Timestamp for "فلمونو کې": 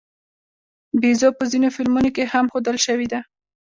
1.75-2.23